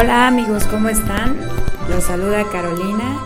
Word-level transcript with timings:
Hola 0.00 0.28
amigos, 0.28 0.62
¿cómo 0.70 0.88
están? 0.88 1.36
Los 1.90 2.04
saluda 2.04 2.44
Carolina. 2.52 3.18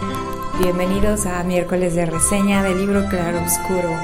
Bienvenidos 0.58 1.26
a 1.26 1.44
miércoles 1.44 1.94
de 1.94 2.06
reseña 2.06 2.62
del 2.62 2.78
libro 2.78 3.04
Claro 3.10 3.42
Oscuro. 3.44 3.94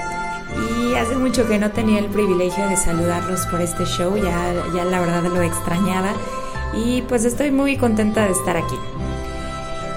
Y 0.77 0.95
hace 0.95 1.17
mucho 1.17 1.49
que 1.49 1.59
no 1.59 1.71
tenía 1.71 1.99
el 1.99 2.11
privilegio 2.11 2.69
de 2.69 2.77
saludarlos 2.77 3.47
por 3.47 3.62
este 3.62 3.87
show, 3.87 4.15
ya, 4.19 4.53
ya 4.75 4.85
la 4.85 5.01
verdad 5.01 5.23
lo 5.23 5.41
extrañaba. 5.41 6.12
Y 6.75 7.01
pues 7.09 7.25
estoy 7.25 7.51
muy 7.53 7.79
contenta 7.79 8.27
de 8.27 8.33
estar 8.33 8.59
aquí. 8.59 8.77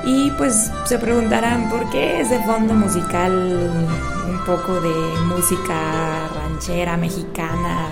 Y 0.06 0.32
pues 0.38 0.72
se 0.86 0.98
preguntarán 0.98 1.70
por 1.70 1.90
qué 1.90 2.22
ese 2.22 2.42
fondo 2.44 2.74
musical 2.74 3.70
un 4.30 4.46
poco 4.46 4.80
de 4.80 5.20
música 5.26 6.30
ranchera 6.36 6.96
mexicana 6.96 7.90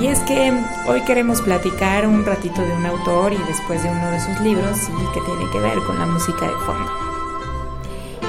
y 0.00 0.06
es 0.08 0.20
que 0.20 0.52
hoy 0.86 1.00
queremos 1.02 1.40
platicar 1.40 2.06
un 2.06 2.24
ratito 2.24 2.60
de 2.60 2.72
un 2.72 2.84
autor 2.84 3.32
y 3.32 3.38
después 3.48 3.82
de 3.82 3.88
uno 3.88 4.10
de 4.10 4.20
sus 4.20 4.40
libros 4.40 4.78
y 4.88 5.14
que 5.14 5.20
tiene 5.24 5.50
que 5.50 5.58
ver 5.58 5.78
con 5.86 5.98
la 5.98 6.06
música 6.06 6.46
de 6.46 6.56
fondo. 6.66 6.90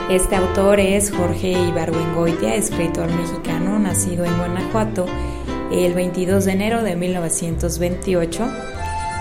Este 0.10 0.38
autor 0.38 0.80
es 0.80 1.12
Jorge 1.12 1.52
Ibargüengoitia, 1.52 2.56
escritor 2.56 3.12
mexicano 3.12 3.78
nacido 3.80 4.23
en 4.23 4.38
Guanajuato 4.38 5.06
el 5.72 5.94
22 5.94 6.45
de 6.45 6.52
enero 6.54 6.84
de 6.84 6.95
1928 6.95 8.48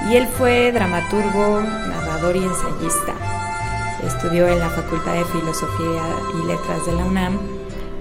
y 0.09 0.15
él 0.15 0.29
fue 0.29 0.71
dramaturgo, 0.71 1.61
narrador 1.61 2.37
y 2.37 2.45
ensayista. 2.45 3.15
Estudió 4.07 4.47
en 4.47 4.61
la 4.61 4.71
Facultad 4.71 5.15
de 5.15 5.25
Filosofía 5.25 6.03
y 6.41 6.47
Letras 6.47 6.87
de 6.87 6.93
la 6.93 7.05
UNAM 7.05 7.56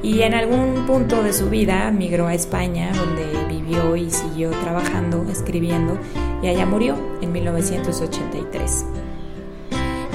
y 0.05 0.21
en 0.21 0.35
algún 0.35 0.85
punto 0.85 1.23
de 1.23 1.33
su 1.33 1.49
vida 1.49 1.89
migró 1.89 2.27
a 2.27 2.35
España, 2.35 2.91
donde 2.93 3.25
vivió 3.49 3.95
y 3.95 4.11
siguió 4.11 4.51
trabajando, 4.51 5.25
escribiendo, 5.31 5.97
y 6.43 6.47
allá 6.47 6.67
murió 6.67 6.95
en 7.23 7.31
1983. 7.31 8.85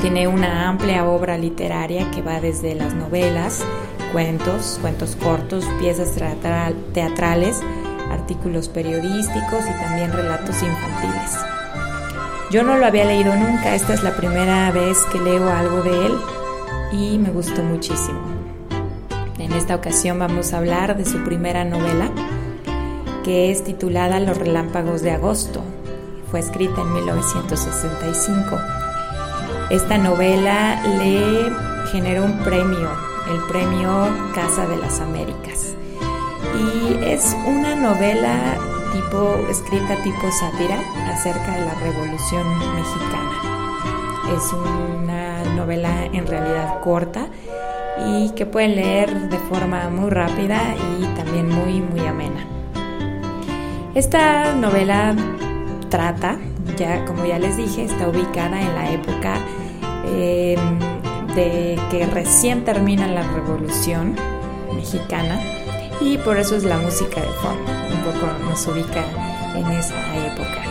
Tiene 0.00 0.28
una 0.28 0.68
amplia 0.68 1.04
obra 1.04 1.36
literaria 1.36 2.08
que 2.12 2.22
va 2.22 2.40
desde 2.40 2.76
las 2.76 2.94
novelas, 2.94 3.64
cuentos, 4.12 4.78
cuentos 4.80 5.16
cortos, 5.16 5.66
piezas 5.80 6.14
teatrales, 6.94 7.60
artículos 8.12 8.68
periodísticos 8.68 9.64
y 9.68 9.82
también 9.82 10.12
relatos 10.12 10.62
infantiles. 10.62 11.36
Yo 12.52 12.62
no 12.62 12.76
lo 12.76 12.86
había 12.86 13.06
leído 13.06 13.34
nunca, 13.34 13.74
esta 13.74 13.94
es 13.94 14.04
la 14.04 14.16
primera 14.16 14.70
vez 14.70 14.98
que 15.10 15.18
leo 15.18 15.50
algo 15.50 15.82
de 15.82 16.06
él 16.06 16.12
y 16.92 17.18
me 17.18 17.30
gustó 17.30 17.64
muchísimo. 17.64 18.39
En 19.50 19.56
esta 19.56 19.74
ocasión 19.74 20.20
vamos 20.20 20.52
a 20.52 20.58
hablar 20.58 20.96
de 20.96 21.04
su 21.04 21.24
primera 21.24 21.64
novela, 21.64 22.08
que 23.24 23.50
es 23.50 23.64
titulada 23.64 24.20
Los 24.20 24.38
Relámpagos 24.38 25.02
de 25.02 25.10
Agosto. 25.10 25.60
Fue 26.30 26.38
escrita 26.38 26.82
en 26.82 26.92
1965. 26.92 28.56
Esta 29.70 29.98
novela 29.98 30.80
le 30.84 31.50
generó 31.90 32.26
un 32.26 32.38
premio, 32.44 32.90
el 33.28 33.40
premio 33.50 34.08
Casa 34.36 34.68
de 34.68 34.76
las 34.76 35.00
Américas. 35.00 35.74
Y 36.54 37.04
es 37.04 37.36
una 37.44 37.74
novela 37.74 38.56
tipo, 38.92 39.34
escrita 39.50 39.96
tipo 40.04 40.30
sátira 40.30 40.78
acerca 41.12 41.56
de 41.56 41.64
la 41.64 41.74
Revolución 41.74 42.48
Mexicana. 42.76 43.32
Es 44.32 44.52
una 44.52 45.42
novela 45.56 46.04
en 46.04 46.24
realidad 46.28 46.80
corta 46.82 47.26
y 48.06 48.30
que 48.30 48.46
pueden 48.46 48.76
leer 48.76 49.28
de 49.28 49.38
forma 49.38 49.88
muy 49.90 50.10
rápida 50.10 50.60
y 50.98 51.04
también 51.16 51.48
muy, 51.48 51.80
muy 51.80 52.06
amena. 52.06 52.44
Esta 53.94 54.54
novela 54.54 55.14
trata, 55.88 56.38
ya 56.76 57.04
como 57.04 57.24
ya 57.24 57.38
les 57.38 57.56
dije, 57.56 57.84
está 57.84 58.08
ubicada 58.08 58.60
en 58.60 58.74
la 58.74 58.90
época 58.92 59.34
em, 60.06 60.78
de 61.34 61.78
que 61.90 62.06
recién 62.06 62.64
termina 62.64 63.06
la 63.08 63.22
revolución 63.22 64.14
mexicana 64.74 65.40
y 66.00 66.16
por 66.18 66.38
eso 66.38 66.56
es 66.56 66.64
la 66.64 66.78
música 66.78 67.20
de 67.20 67.28
fondo, 67.42 67.70
un 67.92 68.00
poco 68.00 68.26
nos 68.48 68.66
ubica 68.66 69.04
en 69.56 69.66
esa 69.72 69.94
época. 70.26 70.70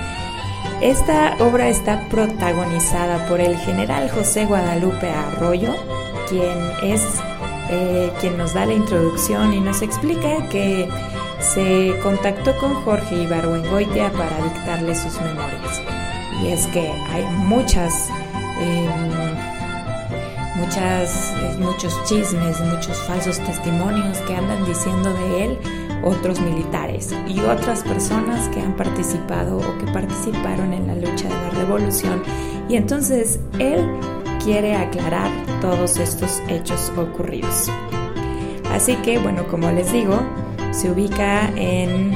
Esta 0.81 1.35
obra 1.39 1.67
está 1.67 2.07
protagonizada 2.09 3.27
por 3.27 3.41
el 3.41 3.57
general 3.57 4.09
José 4.09 4.45
Guadalupe 4.45 5.09
Arroyo, 5.09 5.75
quien 6.29 6.57
es 6.83 7.01
eh, 7.71 8.11
quien 8.19 8.37
nos 8.37 8.53
da 8.53 8.65
la 8.65 8.73
introducción 8.73 9.53
y 9.53 9.59
nos 9.59 9.81
explica 9.81 10.47
que 10.49 10.89
se 11.39 11.95
contactó 12.01 12.57
con 12.57 12.73
Jorge 12.83 13.23
Ibargüengoitia 13.23 14.11
para 14.11 14.43
dictarle 14.43 14.95
sus 14.95 15.13
memorias. 15.21 15.81
Y 16.41 16.47
es 16.47 16.65
que 16.67 16.89
hay 16.89 17.23
muchas, 17.45 18.09
em, 18.59 18.89
muchas, 20.55 21.33
muchos 21.59 21.93
chismes, 22.05 22.59
muchos 22.61 22.97
falsos 22.97 23.37
testimonios 23.39 24.17
que 24.19 24.35
andan 24.35 24.65
diciendo 24.65 25.13
de 25.13 25.45
él 25.45 25.57
otros 26.03 26.39
militares 26.39 27.13
y 27.27 27.39
otras 27.41 27.83
personas 27.83 28.47
que 28.49 28.61
han 28.61 28.75
participado 28.75 29.57
o 29.57 29.77
que 29.77 29.91
participaron 29.91 30.73
en 30.73 30.87
la 30.87 30.95
lucha 30.95 31.27
de 31.27 31.35
la 31.35 31.49
revolución. 31.51 32.23
Y 32.67 32.77
entonces 32.77 33.39
él 33.59 33.85
quiere 34.43 34.75
aclarar 34.75 35.31
todos 35.61 35.97
estos 35.97 36.41
hechos 36.47 36.91
ocurridos. 36.97 37.69
Así 38.71 38.95
que, 38.97 39.17
bueno, 39.19 39.47
como 39.47 39.71
les 39.71 39.91
digo, 39.91 40.19
se 40.71 40.91
ubica 40.91 41.49
en 41.55 42.11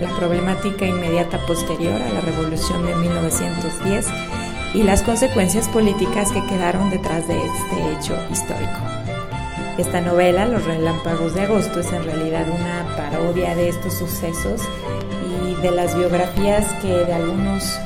la 0.00 0.08
problemática 0.16 0.86
inmediata 0.86 1.38
posterior 1.46 2.00
a 2.00 2.12
la 2.12 2.20
revolución 2.20 2.86
de 2.86 2.94
1910 2.94 4.06
y 4.74 4.82
las 4.82 5.02
consecuencias 5.02 5.68
políticas 5.68 6.30
que 6.32 6.44
quedaron 6.46 6.90
detrás 6.90 7.26
de 7.26 7.38
este 7.38 7.92
hecho 7.92 8.16
histórico. 8.30 8.78
Esta 9.78 10.00
novela, 10.00 10.46
Los 10.46 10.64
Relámpagos 10.64 11.34
de 11.34 11.42
Agosto, 11.42 11.80
es 11.80 11.92
en 11.92 12.04
realidad 12.04 12.46
una 12.48 12.96
parodia 12.96 13.54
de 13.54 13.68
estos 13.68 13.94
sucesos 13.94 14.62
y 15.42 15.54
de 15.62 15.70
las 15.70 15.96
biografías 15.96 16.66
que 16.82 16.88
de 16.88 17.12
algunos 17.12 17.78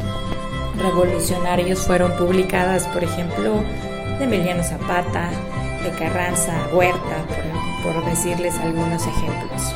revolucionarios 0.79 1.81
fueron 1.87 2.13
publicadas, 2.17 2.87
por 2.89 3.05
ejemplo, 3.05 3.63
de 4.19 4.25
Emiliano 4.25 4.63
Zapata, 4.63 5.31
de 5.83 5.91
Carranza, 5.91 6.69
Huerta, 6.73 7.25
por, 7.83 8.05
decirles 8.05 8.55
algunos 8.59 9.07
ejemplos. 9.07 9.75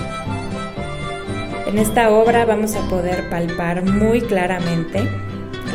En 1.66 1.78
esta 1.78 2.10
obra 2.10 2.46
vamos 2.46 2.74
a 2.76 2.88
poder 2.88 3.28
palpar 3.28 3.84
muy 3.84 4.22
claramente 4.22 5.02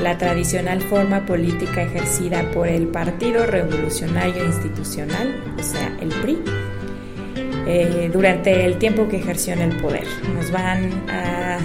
la 0.02 0.18
tradicional 0.18 0.81
forma 0.81 1.26
política 1.26 1.84
ejercida 1.84 2.50
por 2.52 2.68
el 2.68 2.88
Partido 2.88 3.46
Revolucionario 3.46 4.44
Institucional, 4.44 5.36
o 5.60 5.64
sea, 5.64 5.96
el 6.02 6.10
PRI, 6.10 6.44
eh, 7.68 8.10
durante 8.12 8.66
el 8.66 8.78
tiempo 8.80 9.08
que 9.08 9.18
ejerció 9.18 9.54
en 9.54 9.62
el 9.62 9.78
poder. 9.78 10.08
Nos 10.36 10.52
van 10.52 10.92
a 11.10 11.60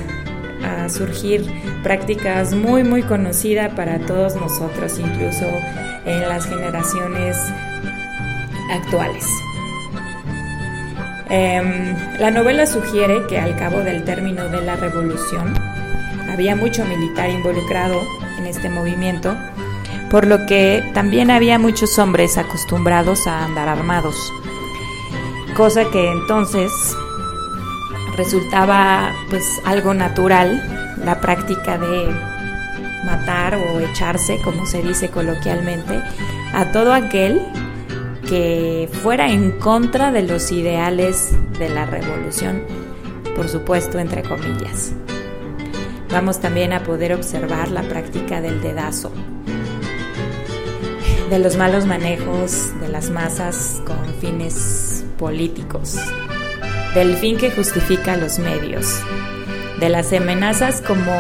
surgir 0.91 1.45
prácticas 1.83 2.55
muy 2.55 2.85
muy 2.85 3.03
conocidas 3.03 3.73
para 3.75 3.99
todos 3.99 4.37
nosotros, 4.37 4.99
incluso 4.99 5.47
en 6.05 6.29
las 6.29 6.47
generaciones 6.47 7.37
actuales. 8.71 9.27
Em, 11.31 11.95
la 12.19 12.31
novela 12.31 12.67
sugiere 12.67 13.27
que 13.27 13.39
al 13.39 13.55
cabo 13.57 13.81
del 13.81 14.05
término 14.05 14.49
de 14.49 14.63
la 14.63 14.77
revolución 14.77 15.55
había 16.31 16.57
mucho 16.57 16.85
militar 16.87 17.29
involucrado 17.29 18.01
en 18.39 18.47
este 18.47 18.71
movimiento, 18.71 19.37
por 20.11 20.27
lo 20.27 20.47
que 20.47 20.83
también 20.95 21.31
había 21.31 21.59
muchos 21.59 21.99
hombres 21.99 22.39
acostumbrados 22.39 23.27
a 23.27 23.45
andar 23.45 23.69
armados, 23.69 24.17
cosa 25.55 25.85
que 25.91 26.11
entonces 26.11 26.71
resultaba 28.17 29.13
pues 29.29 29.45
algo 29.67 29.93
natural 29.93 30.78
la 31.05 31.21
práctica 31.21 31.79
de 31.79 32.09
matar 33.05 33.55
o 33.55 33.81
echarse, 33.81 34.41
como 34.43 34.67
se 34.67 34.83
dice 34.83 35.09
coloquialmente, 35.09 36.01
a 36.53 36.73
todo 36.73 36.93
aquel 36.93 37.41
que 38.29 38.89
fuera 39.03 39.31
en 39.31 39.53
contra 39.53 40.13
de 40.13 40.23
los 40.23 40.53
ideales 40.53 41.31
de 41.59 41.69
la 41.71 41.87
revolución, 41.87 42.63
por 43.35 43.49
supuesto, 43.49 43.99
entre 43.99 44.23
comillas. 44.23 44.93
Vamos 46.11 46.41
también 46.41 46.73
a 46.73 46.83
poder 46.83 47.15
observar 47.15 47.71
la 47.71 47.83
práctica 47.83 48.41
del 48.41 48.61
dedazo, 48.61 49.13
de 51.31 51.39
los 51.39 51.57
malos 51.57 51.85
manejos 51.87 52.73
de 52.81 52.89
las 52.89 53.11
masas 53.11 53.83
con 53.87 53.99
fines 54.21 55.05
políticos, 55.19 55.97
del 56.95 57.15
fin 57.17 57.37
que 57.37 57.51
justifica 57.51 58.17
los 58.17 58.39
medios, 58.39 59.01
de 59.81 59.89
las 59.89 60.13
amenazas 60.13 60.81
como 60.81 61.13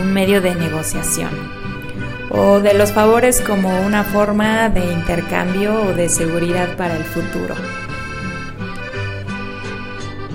un 0.00 0.12
medio 0.12 0.40
de 0.40 0.54
negociación 0.54 1.30
o 2.30 2.60
de 2.60 2.74
los 2.74 2.92
favores 2.92 3.40
como 3.40 3.80
una 3.80 4.04
forma 4.04 4.68
de 4.68 4.92
intercambio 4.92 5.82
o 5.82 5.92
de 5.92 6.08
seguridad 6.08 6.76
para 6.76 6.96
el 6.96 7.04
futuro. 7.04 7.54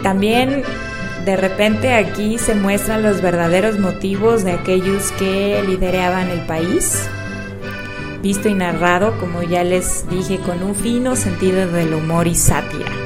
También 0.04 0.64
de 1.26 1.36
repente 1.36 1.94
aquí 1.96 2.38
se 2.38 2.54
muestran 2.54 3.02
los 3.02 3.22
verdaderos 3.22 3.80
motivos 3.80 4.44
de 4.44 4.52
aquellos 4.52 5.12
que 5.14 5.64
lideraban 5.66 6.30
el 6.30 6.42
país, 6.42 7.10
visto 8.22 8.48
y 8.48 8.54
narrado, 8.54 9.18
como 9.20 9.42
ya 9.42 9.64
les 9.64 10.08
dije, 10.10 10.38
con 10.40 10.62
un 10.62 10.76
fino 10.76 11.16
sentido 11.16 11.68
del 11.68 11.94
humor 11.96 12.28
y 12.28 12.36
sátira. 12.36 13.05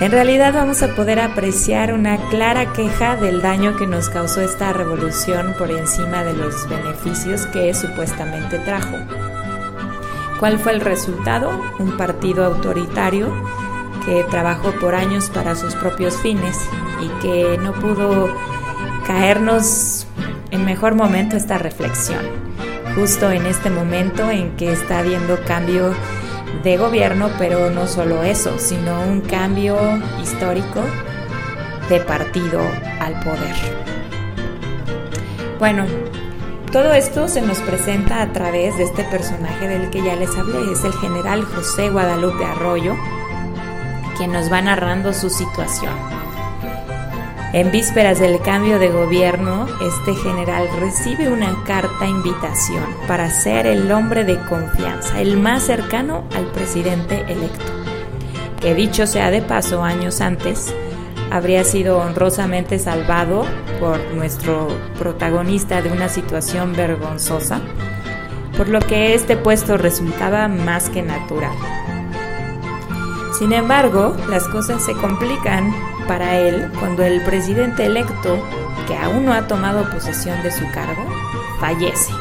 En 0.00 0.12
realidad 0.12 0.54
vamos 0.54 0.84
a 0.84 0.94
poder 0.94 1.18
apreciar 1.18 1.92
una 1.92 2.18
clara 2.28 2.72
queja 2.72 3.16
del 3.16 3.42
daño 3.42 3.74
que 3.74 3.88
nos 3.88 4.08
causó 4.08 4.40
esta 4.40 4.72
revolución 4.72 5.56
por 5.58 5.72
encima 5.72 6.22
de 6.22 6.34
los 6.34 6.68
beneficios 6.68 7.46
que 7.46 7.74
supuestamente 7.74 8.60
trajo. 8.60 8.96
¿Cuál 10.38 10.60
fue 10.60 10.70
el 10.70 10.82
resultado? 10.82 11.50
Un 11.80 11.96
partido 11.96 12.44
autoritario 12.44 13.32
que 14.04 14.22
trabajó 14.30 14.70
por 14.70 14.94
años 14.94 15.30
para 15.30 15.56
sus 15.56 15.74
propios 15.74 16.16
fines 16.18 16.56
y 17.02 17.08
que 17.20 17.58
no 17.58 17.72
pudo 17.72 18.32
caernos 19.04 20.06
en 20.52 20.64
mejor 20.64 20.94
momento 20.94 21.36
esta 21.36 21.58
reflexión, 21.58 22.24
justo 22.94 23.32
en 23.32 23.46
este 23.46 23.68
momento 23.68 24.30
en 24.30 24.54
que 24.54 24.70
está 24.70 25.00
habiendo 25.00 25.40
cambio 25.44 25.92
de 26.62 26.76
gobierno, 26.76 27.30
pero 27.38 27.70
no 27.70 27.86
solo 27.86 28.22
eso, 28.22 28.58
sino 28.58 29.00
un 29.02 29.20
cambio 29.20 29.76
histórico 30.22 30.80
de 31.88 32.00
partido 32.00 32.60
al 33.00 33.18
poder. 33.20 33.54
Bueno, 35.58 35.86
todo 36.72 36.92
esto 36.92 37.28
se 37.28 37.40
nos 37.40 37.58
presenta 37.60 38.22
a 38.22 38.32
través 38.32 38.76
de 38.76 38.84
este 38.84 39.04
personaje 39.04 39.68
del 39.68 39.90
que 39.90 40.02
ya 40.02 40.16
les 40.16 40.36
hablé, 40.36 40.72
es 40.72 40.84
el 40.84 40.92
general 40.94 41.44
José 41.44 41.90
Guadalupe 41.90 42.44
Arroyo, 42.44 42.94
quien 44.16 44.32
nos 44.32 44.52
va 44.52 44.60
narrando 44.60 45.12
su 45.12 45.30
situación. 45.30 46.17
En 47.54 47.72
vísperas 47.72 48.18
del 48.18 48.40
cambio 48.42 48.78
de 48.78 48.90
gobierno, 48.90 49.66
este 49.80 50.14
general 50.14 50.68
recibe 50.78 51.28
una 51.28 51.64
carta 51.64 52.06
invitación 52.06 52.84
para 53.06 53.30
ser 53.30 53.66
el 53.66 53.90
hombre 53.90 54.24
de 54.24 54.38
confianza, 54.38 55.22
el 55.22 55.38
más 55.38 55.62
cercano 55.62 56.24
al 56.36 56.44
presidente 56.52 57.24
electo, 57.26 57.64
que 58.60 58.74
dicho 58.74 59.06
sea 59.06 59.30
de 59.30 59.40
paso 59.40 59.82
años 59.82 60.20
antes, 60.20 60.74
habría 61.30 61.64
sido 61.64 61.98
honrosamente 62.00 62.78
salvado 62.78 63.46
por 63.80 63.98
nuestro 64.12 64.68
protagonista 64.98 65.80
de 65.80 65.90
una 65.90 66.10
situación 66.10 66.74
vergonzosa, 66.74 67.62
por 68.58 68.68
lo 68.68 68.80
que 68.80 69.14
este 69.14 69.38
puesto 69.38 69.78
resultaba 69.78 70.48
más 70.48 70.90
que 70.90 71.00
natural. 71.00 71.56
Sin 73.38 73.52
embargo, 73.52 74.16
las 74.28 74.48
cosas 74.48 74.84
se 74.84 74.94
complican 74.94 75.72
para 76.08 76.38
él 76.38 76.72
cuando 76.80 77.04
el 77.04 77.22
presidente 77.22 77.86
electo, 77.86 78.36
que 78.88 78.96
aún 78.96 79.26
no 79.26 79.32
ha 79.32 79.46
tomado 79.46 79.88
posesión 79.90 80.42
de 80.42 80.50
su 80.50 80.68
cargo, 80.72 81.04
fallece. 81.60 82.12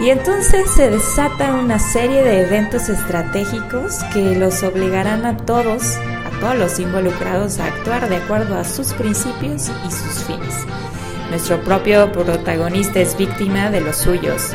Y 0.00 0.10
entonces 0.10 0.70
se 0.70 0.90
desata 0.90 1.54
una 1.54 1.78
serie 1.78 2.22
de 2.22 2.42
eventos 2.42 2.90
estratégicos 2.90 4.04
que 4.12 4.36
los 4.36 4.62
obligarán 4.62 5.24
a 5.24 5.38
todos, 5.38 5.96
a 5.96 6.38
todos 6.38 6.56
los 6.56 6.78
involucrados, 6.78 7.58
a 7.58 7.66
actuar 7.66 8.10
de 8.10 8.16
acuerdo 8.16 8.58
a 8.58 8.64
sus 8.64 8.92
principios 8.92 9.70
y 9.86 9.90
sus 9.90 10.24
fines. 10.24 10.66
Nuestro 11.30 11.60
propio 11.62 12.12
protagonista 12.12 13.00
es 13.00 13.16
víctima 13.16 13.70
de 13.70 13.80
los 13.80 13.96
suyos 13.96 14.52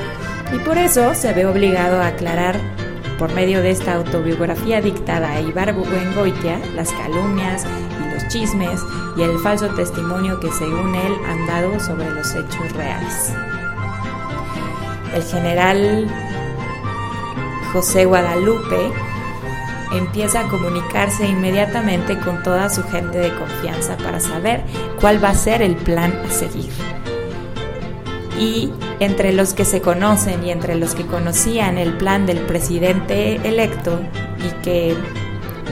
y 0.54 0.60
por 0.60 0.78
eso 0.78 1.16
se 1.16 1.34
ve 1.34 1.48
obligado 1.48 2.02
a 2.02 2.08
aclarar 2.08 2.83
por 3.18 3.34
medio 3.34 3.62
de 3.62 3.72
esta 3.72 3.94
autobiografía 3.96 4.82
dictada 4.82 5.32
a 5.32 5.42
Ibar 5.42 5.74
Buengoitia 5.74 6.60
las 6.76 6.92
calumnias 6.92 7.66
chismes 8.34 8.82
y 9.16 9.22
el 9.22 9.38
falso 9.40 9.68
testimonio 9.76 10.40
que 10.40 10.52
según 10.52 10.96
él 10.96 11.14
han 11.28 11.46
dado 11.46 11.80
sobre 11.80 12.10
los 12.10 12.34
hechos 12.34 12.72
reales. 12.74 13.34
El 15.14 15.24
general 15.24 16.08
José 17.72 18.06
Guadalupe 18.06 18.92
empieza 19.94 20.42
a 20.42 20.50
comunicarse 20.50 21.28
inmediatamente 21.28 22.18
con 22.18 22.42
toda 22.42 22.70
su 22.70 22.84
gente 22.84 23.20
de 23.20 23.36
confianza 23.36 23.98
para 23.98 24.20
saber 24.20 24.64
cuál 25.00 25.24
va 25.24 25.30
a 25.30 25.36
ser 25.36 25.62
el 25.62 25.76
plan 25.76 26.12
a 26.26 26.32
seguir. 26.32 26.72
Y 28.40 28.72
entre 29.00 29.32
los 29.34 29.54
que 29.54 29.66
se 29.66 29.82
conocen 29.82 30.44
y 30.46 30.52
entre 30.52 30.76
los 30.76 30.96
que 30.96 31.06
conocían 31.06 31.78
el 31.78 31.98
plan 31.98 32.26
del 32.26 32.40
presidente 32.40 33.36
electo 33.48 34.00
y 34.40 34.64
que 34.64 34.96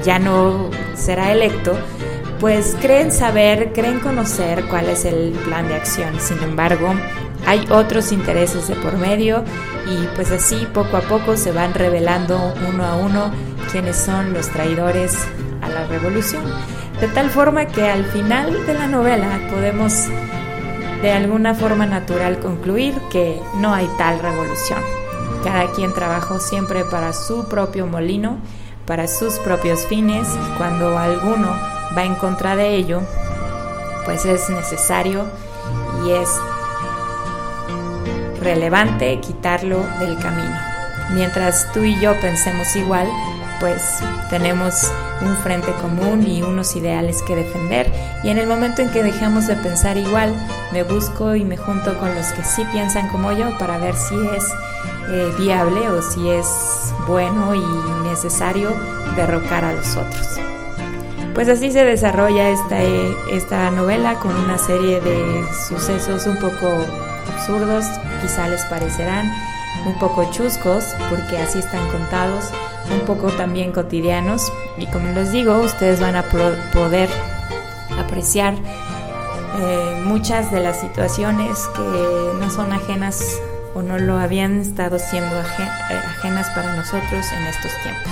ya 0.04 0.19
no 0.19 0.69
será 0.96 1.31
electo, 1.31 1.75
pues 2.40 2.75
creen 2.81 3.12
saber, 3.12 3.72
creen 3.74 4.00
conocer 4.00 4.66
cuál 4.66 4.90
es 4.90 5.06
el 5.06 5.31
plan 5.46 5.68
de 5.68 5.75
acción. 5.75 6.19
Sin 6.19 6.42
embargo, 6.42 6.94
hay 7.46 7.66
otros 7.69 8.12
intereses 8.12 8.68
de 8.68 8.75
por 8.75 8.98
medio 8.98 9.44
y 9.88 10.07
pues 10.16 10.31
así 10.31 10.68
poco 10.74 10.98
a 10.98 11.02
poco 11.02 11.38
se 11.38 11.52
van 11.52 11.74
revelando 11.74 12.54
uno 12.69 12.86
a 12.86 12.96
uno 12.96 13.31
quiénes 13.72 13.96
son 13.98 14.34
los 14.34 14.50
traidores 14.50 15.16
a 15.62 15.69
la 15.69 15.86
revolución. 15.88 16.44
De 17.00 17.07
tal 17.07 17.30
forma 17.30 17.66
que 17.66 17.90
al 17.90 18.06
final 18.06 18.66
de 18.66 18.74
la 18.74 18.88
novela 18.88 19.40
podemos 19.50 20.07
de 21.01 21.12
alguna 21.12 21.56
forma 21.56 21.86
natural 21.86 22.39
concluir 22.39 22.95
que 23.11 23.42
no 23.56 23.73
hay 23.73 23.90
tal 23.97 24.19
revolución. 24.19 24.80
Cada 25.44 25.71
quien 25.71 25.94
trabajó 25.94 26.40
siempre 26.40 26.85
para 26.85 27.14
su 27.14 27.45
propio 27.45 27.87
molino, 27.87 28.37
para 28.85 29.07
sus 29.07 29.40
propios 29.40 29.87
fines 29.87 30.28
y 30.28 30.57
cuando 30.57 30.97
alguno 30.97 31.49
va 31.97 32.04
en 32.04 32.16
contra 32.16 32.56
de 32.56 32.76
ello, 32.76 33.02
pues 34.06 34.26
es 34.26 34.49
necesario 34.49 35.26
y 36.06 36.11
es 36.11 36.30
relevante 38.40 39.19
quitarlo 39.19 39.83
del 39.99 40.18
camino. 40.18 40.56
Mientras 41.14 41.71
tú 41.73 41.81
y 41.81 41.99
yo 41.99 42.19
pensemos 42.19 42.76
igual, 42.76 43.07
pues 43.61 43.99
tenemos 44.30 44.91
un 45.21 45.37
frente 45.37 45.71
común 45.73 46.27
y 46.27 46.41
unos 46.41 46.75
ideales 46.75 47.21
que 47.21 47.35
defender. 47.35 47.89
Y 48.23 48.30
en 48.30 48.39
el 48.39 48.47
momento 48.47 48.81
en 48.81 48.89
que 48.89 49.03
dejamos 49.03 49.47
de 49.47 49.56
pensar 49.56 49.95
igual, 49.97 50.33
me 50.73 50.83
busco 50.83 51.35
y 51.35 51.45
me 51.45 51.56
junto 51.56 51.97
con 51.99 52.13
los 52.13 52.25
que 52.33 52.44
sí 52.44 52.65
piensan 52.71 53.07
como 53.09 53.31
yo 53.31 53.57
para 53.59 53.77
ver 53.77 53.95
si 53.95 54.15
es 54.35 54.45
eh, 55.09 55.31
viable 55.37 55.87
o 55.89 56.01
si 56.01 56.27
es 56.30 56.47
bueno 57.07 57.53
y 57.56 58.09
necesario 58.09 58.75
derrocar 59.15 59.63
a 59.63 59.73
los 59.73 59.95
otros. 59.95 60.27
Pues 61.35 61.47
así 61.47 61.71
se 61.71 61.85
desarrolla 61.85 62.49
esta, 62.49 62.81
eh, 62.81 63.15
esta 63.31 63.69
novela 63.71 64.15
con 64.15 64.35
una 64.35 64.57
serie 64.57 64.99
de 64.99 65.45
sucesos 65.68 66.25
un 66.25 66.37
poco 66.37 66.68
absurdos, 67.31 67.85
quizá 68.21 68.47
les 68.47 68.65
parecerán 68.65 69.31
un 69.85 69.97
poco 70.00 70.30
chuscos, 70.31 70.83
porque 71.09 71.38
así 71.38 71.59
están 71.59 71.88
contados, 71.90 72.45
un 72.92 73.02
poco 73.02 73.31
también 73.31 73.71
cotidianos, 73.71 74.52
y 74.78 74.85
como 74.88 75.11
les 75.14 75.31
digo, 75.31 75.59
ustedes 75.59 76.00
van 76.00 76.16
a 76.16 76.23
poder 76.23 77.09
apreciar 78.00 78.56
eh, 79.59 80.02
muchas 80.06 80.52
de 80.52 80.61
las 80.61 80.80
situaciones 80.80 81.68
que 81.76 82.40
no 82.40 82.50
son 82.50 82.71
ajenas 82.71 83.40
o 83.73 83.81
no 83.81 83.97
lo 83.97 84.18
habían 84.18 84.59
estado 84.59 85.00
siendo 85.00 85.35
eh, 85.40 86.02
ajenas 86.18 86.50
para 86.50 86.76
nosotros 86.76 87.26
en 87.31 87.47
estos 87.47 87.71
tiempos. 87.83 88.11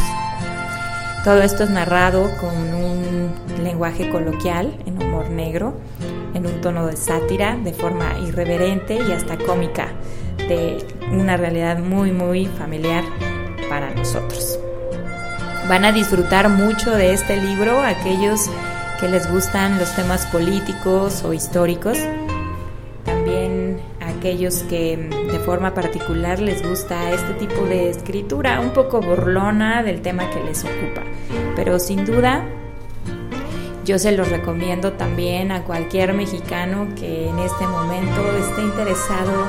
Todo 1.23 1.41
esto 1.41 1.63
es 1.63 1.69
narrado 1.69 2.31
con 2.37 2.55
un 2.73 3.31
lenguaje 3.61 4.09
coloquial, 4.09 4.77
en 4.85 5.01
humor 5.01 5.29
negro, 5.29 5.73
en 6.33 6.45
un 6.45 6.61
tono 6.61 6.87
de 6.87 6.95
sátira, 6.95 7.57
de 7.57 7.73
forma 7.73 8.17
irreverente 8.19 8.95
y 8.95 9.11
hasta 9.11 9.37
cómica, 9.37 9.89
una 11.11 11.37
realidad 11.37 11.79
muy, 11.79 12.11
muy 12.11 12.45
familiar 12.45 13.03
para 13.69 13.93
nosotros. 13.93 14.59
Van 15.67 15.85
a 15.85 15.91
disfrutar 15.91 16.49
mucho 16.49 16.91
de 16.91 17.13
este 17.13 17.37
libro 17.37 17.81
aquellos 17.81 18.49
que 18.99 19.07
les 19.07 19.31
gustan 19.31 19.77
los 19.77 19.95
temas 19.95 20.25
políticos 20.27 21.23
o 21.23 21.33
históricos, 21.33 21.97
también 23.05 23.79
aquellos 24.01 24.63
que 24.63 24.97
de 24.97 25.39
forma 25.39 25.73
particular 25.73 26.39
les 26.39 26.67
gusta 26.67 27.11
este 27.11 27.33
tipo 27.33 27.65
de 27.65 27.89
escritura 27.89 28.59
un 28.59 28.71
poco 28.71 29.01
burlona 29.01 29.83
del 29.83 30.01
tema 30.01 30.29
que 30.31 30.43
les 30.43 30.63
ocupa. 30.63 31.03
Pero 31.55 31.79
sin 31.79 32.05
duda 32.05 32.43
yo 33.85 33.97
se 33.97 34.11
los 34.11 34.29
recomiendo 34.29 34.93
también 34.93 35.51
a 35.51 35.63
cualquier 35.63 36.13
mexicano 36.13 36.87
que 36.95 37.29
en 37.29 37.39
este 37.39 37.65
momento 37.65 38.21
esté 38.37 38.61
interesado 38.61 39.47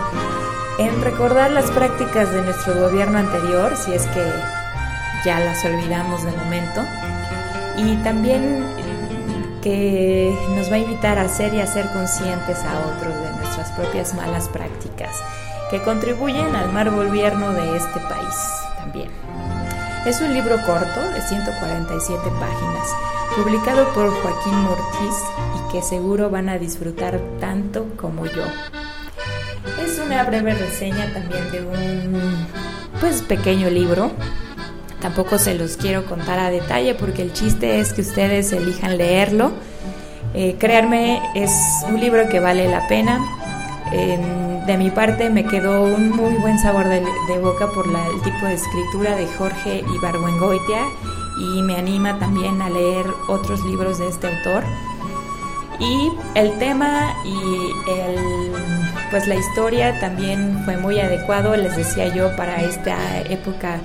en 0.81 1.03
recordar 1.03 1.51
las 1.51 1.71
prácticas 1.71 2.33
de 2.33 2.41
nuestro 2.41 2.75
gobierno 2.75 3.19
anterior, 3.19 3.77
si 3.77 3.93
es 3.93 4.07
que 4.07 4.33
ya 5.27 5.39
las 5.41 5.63
olvidamos 5.63 6.25
de 6.25 6.33
momento, 6.33 6.81
y 7.77 7.97
también 7.97 8.65
que 9.61 10.35
nos 10.57 10.71
va 10.71 10.77
a 10.77 10.79
invitar 10.79 11.19
a 11.19 11.29
ser 11.29 11.53
y 11.53 11.61
a 11.61 11.67
ser 11.67 11.87
conscientes 11.93 12.59
a 12.61 12.79
otros 12.79 13.15
de 13.15 13.31
nuestras 13.37 13.71
propias 13.73 14.15
malas 14.15 14.49
prácticas 14.49 15.15
que 15.71 15.83
contribuyen 15.83 16.57
al 16.57 16.73
mal 16.73 16.91
gobierno 16.91 17.53
de 17.53 17.77
este 17.77 18.01
país 18.01 18.35
también. 18.79 19.11
Es 20.07 20.23
un 20.23 20.33
libro 20.33 20.57
corto 20.65 21.01
de 21.13 21.21
147 21.21 22.23
páginas, 22.41 22.89
publicado 23.37 23.87
por 23.93 24.11
Joaquín 24.23 24.55
Mortiz 24.63 25.15
y 25.57 25.73
que 25.73 25.83
seguro 25.83 26.31
van 26.31 26.49
a 26.49 26.57
disfrutar 26.57 27.21
tanto 27.39 27.87
como 27.99 28.25
yo. 28.25 28.45
Es 29.85 29.99
una 30.05 30.25
breve 30.25 30.55
reseña 30.55 31.13
también 31.13 31.51
de 31.51 31.61
un 31.61 32.47
pues 33.01 33.23
pequeño 33.23 33.71
libro 33.71 34.11
Tampoco 35.01 35.39
se 35.39 35.55
los 35.55 35.77
quiero 35.77 36.05
contar 36.05 36.39
a 36.39 36.51
detalle 36.51 36.95
porque 36.95 37.23
el 37.23 37.33
chiste 37.33 37.81
es 37.81 37.95
que 37.95 38.03
ustedes 38.03 38.53
elijan 38.53 38.99
leerlo. 38.99 39.53
Eh, 40.35 40.57
creerme, 40.59 41.23
es 41.35 41.51
un 41.89 41.99
libro 41.99 42.29
que 42.29 42.39
vale 42.39 42.69
la 42.69 42.87
pena. 42.87 43.19
de 43.91 44.77
mi 44.77 44.91
parte 44.91 45.31
me 45.31 45.45
quedó 45.45 45.83
un 45.83 46.11
muy 46.11 46.35
buen 46.35 46.59
sabor 46.59 46.87
de, 46.89 47.01
boca 47.41 47.69
por 47.69 47.87
el 47.87 48.23
tipo 48.23 48.47
de 48.47 48.55
escritura 48.55 49.17
de 49.17 49.27
Jorge 49.27 49.83
Ibargüengoitia 49.97 50.83
y 51.41 51.63
me 51.63 51.77
anima 51.77 52.19
también 52.19 52.61
a 52.63 52.69
leer 52.69 53.07
otros 53.29 53.65
libros 53.65 53.99
de 53.99 54.09
este 54.09 54.29
autor. 54.29 54.65
Y 55.81 56.13
el 56.35 56.59
tema 56.59 57.15
y 57.25 57.91
el, 57.91 58.53
pues 59.11 59.27
la 59.27 59.35
historia 59.35 59.99
también 59.99 60.63
fue 60.65 60.77
muy 60.77 61.01
adecuado, 61.01 61.57
les 61.57 61.77
decía 61.77 62.15
yo, 62.15 62.37
para 62.37 62.63
esta 62.63 63.21
época 63.23 63.81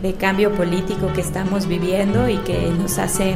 de 0.00 0.14
cambio 0.14 0.52
político 0.52 1.12
que 1.14 1.20
estamos 1.20 1.66
viviendo 1.66 2.28
y 2.28 2.38
que 2.38 2.70
nos 2.70 2.98
hace, 2.98 3.34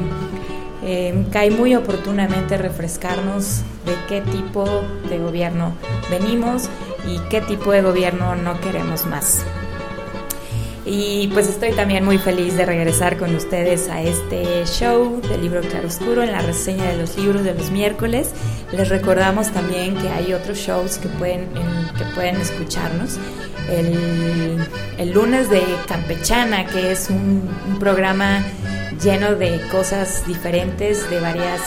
eh, 0.82 1.26
cae 1.30 1.50
muy 1.50 1.74
oportunamente 1.74 2.56
refrescarnos 2.56 3.62
de 3.84 3.94
qué 4.08 4.22
tipo 4.22 4.64
de 5.08 5.18
gobierno 5.18 5.74
venimos 6.10 6.70
y 7.06 7.18
qué 7.28 7.42
tipo 7.42 7.72
de 7.72 7.82
gobierno 7.82 8.36
no 8.36 8.58
queremos 8.60 9.04
más. 9.06 9.44
Y 10.90 11.28
pues 11.34 11.48
estoy 11.48 11.72
también 11.72 12.02
muy 12.02 12.16
feliz 12.16 12.56
de 12.56 12.64
regresar 12.64 13.18
con 13.18 13.34
ustedes 13.36 13.90
a 13.90 14.00
este 14.00 14.64
show 14.64 15.20
del 15.20 15.42
libro 15.42 15.60
Claroscuro 15.60 16.22
en 16.22 16.32
la 16.32 16.40
reseña 16.40 16.84
de 16.84 16.96
los 16.96 17.14
libros 17.18 17.44
de 17.44 17.52
los 17.52 17.70
miércoles. 17.70 18.30
Les 18.72 18.88
recordamos 18.88 19.52
también 19.52 19.94
que 19.96 20.08
hay 20.08 20.32
otros 20.32 20.56
shows 20.56 20.96
que 20.96 21.08
pueden, 21.08 21.46
que 21.98 22.04
pueden 22.14 22.40
escucharnos 22.40 23.18
el, 23.68 25.12
lunes 25.12 25.50
de 25.50 25.62
Campechana, 25.86 26.64
que 26.64 26.92
es 26.92 27.10
un, 27.10 27.76
programa 27.78 28.42
lleno 29.02 29.34
de 29.34 29.60
cosas 29.70 30.26
diferentes, 30.26 31.08
de 31.10 31.20
varias 31.20 31.60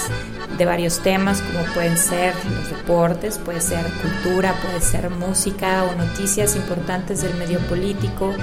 de 0.57 0.65
varios 0.65 0.99
temas 0.99 1.41
como 1.41 1.63
pueden 1.73 1.97
ser 1.97 2.33
los 2.55 2.69
deportes, 2.69 3.37
puede 3.37 3.61
ser 3.61 3.85
cultura, 4.01 4.53
puede 4.61 4.81
ser 4.81 5.09
música 5.09 5.85
o 5.85 5.95
noticias 5.95 6.55
importantes 6.55 7.21
del 7.21 7.33
medio 7.35 7.59
político 7.59 8.35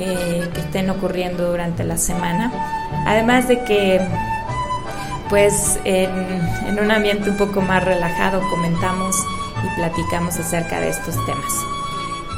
eh, 0.00 0.48
que 0.52 0.60
estén 0.60 0.90
ocurriendo 0.90 1.50
durante 1.50 1.84
la 1.84 1.98
semana. 1.98 2.52
Además 3.06 3.48
de 3.48 3.62
que 3.64 4.00
pues 5.28 5.78
en, 5.84 6.10
en 6.66 6.80
un 6.80 6.90
ambiente 6.90 7.30
un 7.30 7.36
poco 7.36 7.60
más 7.60 7.84
relajado 7.84 8.40
comentamos 8.50 9.16
y 9.64 9.76
platicamos 9.76 10.36
acerca 10.38 10.80
de 10.80 10.88
estos 10.88 11.14
temas. 11.26 11.54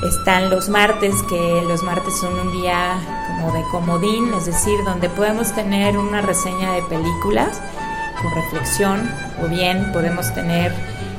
Están 0.02 0.50
los 0.50 0.68
martes, 0.68 1.14
que 1.28 1.62
los 1.66 1.82
martes 1.84 2.18
son 2.18 2.38
un 2.38 2.52
día 2.52 2.98
como 3.28 3.52
de 3.52 3.62
comodín, 3.70 4.34
es 4.34 4.46
decir, 4.46 4.82
donde 4.84 5.08
podemos 5.08 5.52
tener 5.52 5.96
una 5.96 6.20
reseña 6.20 6.72
de 6.72 6.82
películas 6.82 7.62
con 8.20 8.34
reflexión 8.34 9.10
o 9.42 9.48
bien 9.48 9.92
podemos 9.92 10.34
tener 10.34 10.72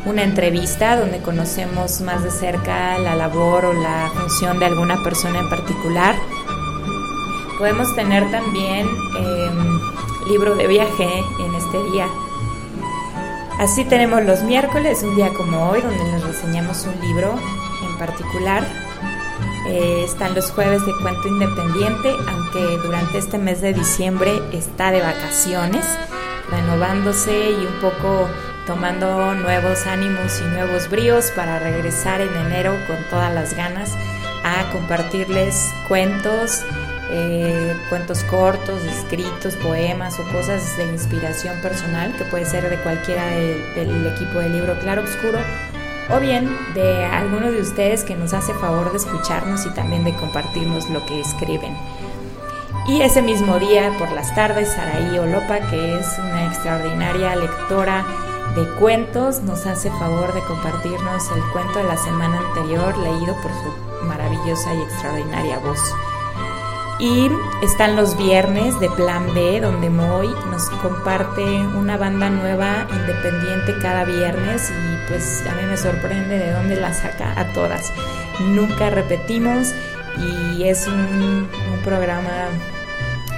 una 0.06 0.24
entrevista 0.24 0.98
donde 0.98 1.20
conocemos 1.20 2.02
más 2.02 2.24
de 2.24 2.32
cerca 2.32 2.98
la 2.98 3.16
labor 3.16 3.66
o 3.66 3.74
la 3.74 4.12
función 4.14 4.60
de 4.60 4.66
alguna 4.66 5.02
persona 5.04 5.40
en 5.40 5.50
particular. 5.50 6.16
Podemos 7.64 7.96
tener 7.96 8.30
también 8.30 8.90
em, 9.18 9.80
libro 10.28 10.54
de 10.54 10.68
viaje 10.68 11.08
en 11.40 11.56
este 11.56 11.82
día. 11.94 12.10
Así 13.58 13.86
tenemos 13.86 14.22
los 14.26 14.44
miércoles, 14.44 15.02
un 15.02 15.16
día 15.16 15.30
como 15.34 15.70
hoy, 15.70 15.80
donde 15.80 16.04
les 16.12 16.26
reseñamos 16.26 16.86
un 16.86 17.00
libro 17.00 17.34
en 17.88 17.98
particular. 17.98 18.68
Eh, 19.70 20.04
están 20.04 20.36
los 20.36 20.52
jueves 20.52 20.86
de 20.86 20.92
cuento 21.02 21.26
independiente, 21.30 22.12
aunque 22.28 22.80
durante 22.86 23.18
este 23.18 23.38
mes 23.38 23.62
de 23.62 23.72
diciembre 23.72 24.42
está 24.52 24.92
de 24.92 25.00
vacaciones, 25.00 25.86
renovándose 26.52 27.52
y 27.52 27.66
un 27.66 27.80
poco 27.80 28.28
tomando 28.68 29.36
nuevos 29.36 29.88
ánimos 29.88 30.42
y 30.42 30.44
nuevos 30.54 30.90
bríos 30.90 31.32
para 31.34 31.60
regresar 31.60 32.20
en 32.20 32.36
enero 32.46 32.74
con 32.88 32.98
todas 33.10 33.34
las 33.34 33.54
ganas 33.54 33.90
a 34.44 34.70
compartirles 34.74 35.72
cuentos, 35.88 36.66
eh, 37.16 37.76
cuentos 37.90 38.24
cortos, 38.24 38.82
escritos, 38.84 39.56
poemas 39.58 40.20
o 40.20 40.24
cosas 40.32 40.76
de 40.78 40.92
inspiración 40.92 41.62
personal, 41.62 42.12
que 42.18 42.24
puede 42.26 42.46
ser 42.46 42.68
de 42.70 42.78
cualquiera 42.82 43.24
del 43.28 44.08
equipo 44.08 44.40
del 44.40 44.54
libro 44.54 44.80
Claro 44.80 45.04
Oscuro 45.04 45.38
o 46.10 46.20
bien 46.20 46.50
de 46.74 47.06
alguno 47.06 47.52
de 47.52 47.62
ustedes 47.62 48.04
que 48.04 48.16
nos 48.16 48.34
hace 48.34 48.54
favor 48.56 48.92
de 48.92 48.98
escucharnos 48.98 49.66
y 49.68 49.70
también 49.70 50.04
de 50.04 50.16
compartirnos 50.16 50.90
lo 50.90 51.06
que 51.06 51.22
escriben. 51.22 51.78
Y 52.88 53.02
ese 53.02 53.22
mismo 53.22 53.60
día, 53.60 53.94
por 54.00 54.12
las 54.12 54.34
tardes, 54.34 54.70
Saraí 54.74 55.18
Olopa, 55.18 55.60
que 55.70 56.00
es 56.00 56.18
una 56.20 56.48
extraordinaria 56.48 57.36
lectora 57.36 58.04
de 58.56 58.68
cuentos, 58.80 59.42
nos 59.44 59.66
hace 59.68 59.90
favor 59.92 60.34
de 60.34 60.42
compartirnos 60.42 61.30
el 61.32 61.44
cuento 61.54 61.78
de 61.78 61.86
la 61.86 61.98
semana 61.98 62.40
anterior 62.40 62.98
leído 62.98 63.36
por 63.42 63.52
su 63.52 64.06
maravillosa 64.06 64.74
y 64.74 64.82
extraordinaria 64.82 65.60
voz. 65.60 65.80
Y 67.00 67.30
están 67.64 67.96
los 67.96 68.16
viernes 68.18 68.80
de 68.80 68.90
Plan 68.92 69.34
B, 69.34 69.60
donde 69.60 69.90
Moy 69.90 70.30
nos 70.52 70.70
comparte 70.82 71.44
una 71.44 71.98
banda 71.98 72.30
nueva 72.30 72.88
independiente 72.92 73.76
cada 73.82 74.04
viernes 74.04 74.70
y 74.70 75.10
pues 75.10 75.44
a 75.48 75.56
mí 75.56 75.64
me 75.64 75.76
sorprende 75.76 76.38
de 76.38 76.52
dónde 76.52 76.76
la 76.76 76.94
saca 76.94 77.40
a 77.40 77.52
todas. 77.54 77.92
Nunca 78.40 78.90
repetimos 78.90 79.74
y 80.18 80.64
es 80.64 80.88
un, 80.88 81.50
programa 81.84 82.48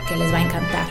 que 0.07 0.15
les 0.17 0.31
va 0.31 0.37
a 0.37 0.41
encantar. 0.41 0.85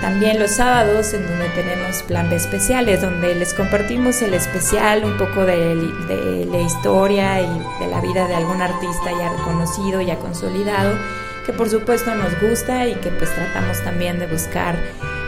También 0.00 0.38
los 0.38 0.52
sábados 0.52 1.12
en 1.12 1.28
donde 1.28 1.50
tenemos 1.50 2.02
plan 2.04 2.30
B 2.30 2.36
especiales, 2.36 3.02
donde 3.02 3.34
les 3.34 3.52
compartimos 3.52 4.22
el 4.22 4.32
especial, 4.32 5.04
un 5.04 5.18
poco 5.18 5.44
de, 5.44 5.76
de 5.76 6.46
la 6.46 6.60
historia 6.60 7.42
y 7.42 7.58
de 7.78 7.88
la 7.88 8.00
vida 8.00 8.26
de 8.26 8.36
algún 8.36 8.62
artista 8.62 9.10
ya 9.10 9.32
reconocido, 9.36 10.00
ya 10.00 10.18
consolidado 10.18 10.94
que 11.44 11.52
por 11.52 11.68
supuesto 11.68 12.14
nos 12.14 12.40
gusta 12.40 12.86
y 12.86 12.94
que 12.96 13.10
pues 13.10 13.34
tratamos 13.34 13.82
también 13.82 14.18
de 14.18 14.26
buscar 14.26 14.78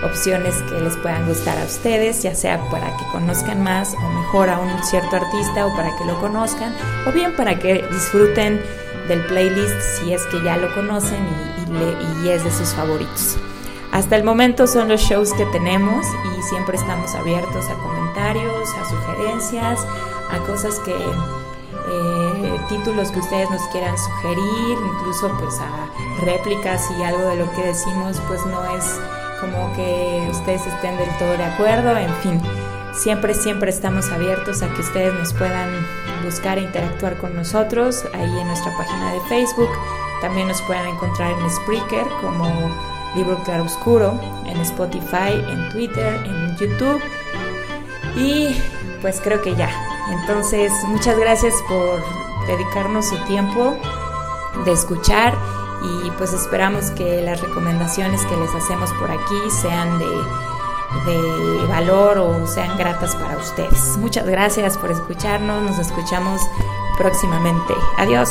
opciones 0.05 0.55
que 0.69 0.81
les 0.81 0.97
puedan 0.99 1.27
gustar 1.27 1.59
a 1.59 1.65
ustedes, 1.65 2.23
ya 2.23 2.35
sea 2.35 2.61
para 2.71 2.97
que 2.97 3.05
conozcan 3.13 3.63
más 3.63 3.95
o 3.95 4.09
mejor 4.09 4.51
a 4.51 4.59
un 4.59 4.85
cierto 4.85 5.17
artista 5.17 5.67
o 5.67 5.75
para 5.75 5.97
que 5.97 6.05
lo 6.05 6.21
conozcan, 6.21 6.75
o 7.07 7.13
bien 7.13 7.35
para 7.37 7.59
que 7.59 7.85
disfruten 7.91 8.61
del 9.09 9.25
playlist 9.27 9.81
si 9.81 10.13
es 10.13 10.23
que 10.27 10.43
ya 10.43 10.57
lo 10.57 10.73
conocen 10.75 11.27
y, 11.69 12.27
y 12.27 12.31
es 12.31 12.45
de 12.45 12.51
sus 12.51 12.69
favoritos. 12.75 13.37
Hasta 13.93 14.17
el 14.17 14.25
momento 14.25 14.67
son 14.67 14.89
los 14.89 15.01
shows 15.01 15.33
que 15.35 15.47
tenemos 15.47 16.05
y 16.37 16.43
siempre 16.43 16.77
estamos 16.77 17.15
abiertos 17.15 17.69
a 17.69 17.75
comentarios, 17.75 18.69
a 18.81 18.89
sugerencias, 18.89 19.87
a 20.31 20.39
cosas 20.47 20.81
que 20.81 20.97
eh, 21.95 22.61
títulos 22.69 23.11
que 23.11 23.21
ustedes 23.21 23.51
nos 23.51 23.63
quieran 23.69 23.97
sugerir, 23.97 24.79
incluso 24.95 25.29
pues 25.39 25.59
a 25.61 26.25
réplicas 26.25 26.89
y 26.99 27.03
algo 27.03 27.23
de 27.23 27.37
lo 27.37 27.51
que 27.53 27.63
decimos 27.63 28.21
pues 28.29 28.45
no 28.47 28.65
es 28.77 29.01
como 29.41 29.73
que 29.75 30.27
ustedes 30.31 30.67
estén 30.67 30.97
del 30.97 31.11
todo 31.19 31.37
de 31.37 31.45
acuerdo, 31.45 31.97
en 31.97 32.15
fin, 32.23 32.41
siempre, 32.95 33.35
siempre 33.35 33.71
estamos 33.71 34.11
abiertos 34.11 34.63
a 34.63 34.69
que 34.73 34.81
ustedes 34.81 35.13
nos 35.15 35.33
puedan 35.35 35.87
buscar 36.25 36.59
e 36.59 36.63
interactuar 36.63 37.19
con 37.19 37.35
nosotros 37.37 38.05
ahí 38.15 38.39
en 38.39 38.47
nuestra 38.47 38.75
página 38.77 39.13
de 39.13 39.21
Facebook, 39.23 39.71
también 40.21 40.49
nos 40.49 40.63
puedan 40.63 40.87
encontrar 40.87 41.33
en 41.33 41.51
Spreaker 41.51 42.07
como 42.23 42.71
Libro 43.15 43.43
Claroscuro, 43.45 44.19
en 44.47 44.57
Spotify, 44.61 45.33
en 45.49 45.69
Twitter, 45.71 46.15
en 46.25 46.57
YouTube. 46.57 47.01
Y 48.17 48.57
pues 49.05 49.21
creo 49.21 49.43
que 49.43 49.55
ya. 49.55 49.69
Entonces, 50.09 50.73
muchas 50.87 51.19
gracias 51.19 51.53
por 51.69 52.03
dedicarnos 52.47 53.07
su 53.07 53.23
tiempo 53.25 53.77
de 54.65 54.73
escuchar 54.73 55.35
y 55.83 56.11
pues 56.13 56.33
esperamos 56.33 56.91
que 56.93 57.21
las 57.21 57.43
recomendaciones 57.43 58.25
que 58.25 58.35
les 58.35 58.49
hacemos 58.55 58.91
por 58.95 59.11
aquí 59.11 59.51
sean 59.61 59.99
de, 59.99 60.07
de 61.13 61.67
valor 61.67 62.17
o 62.17 62.47
sean 62.47 62.79
gratas 62.79 63.15
para 63.17 63.37
ustedes. 63.37 63.99
Muchas 63.99 64.27
gracias 64.27 64.79
por 64.79 64.91
escucharnos, 64.91 65.63
nos 65.63 65.79
escuchamos 65.79 66.41
próximamente. 66.97 67.75
Adiós. 67.99 68.31